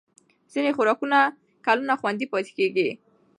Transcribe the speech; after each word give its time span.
ځینې 0.53 0.71
خوراکونه 0.75 1.19
کلونه 1.65 1.93
خوندي 1.99 2.25
پاتې 2.31 2.51
کېږي. 2.57 2.89